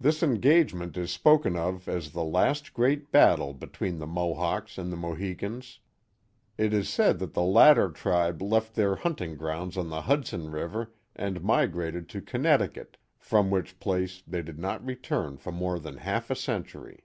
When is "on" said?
9.76-9.88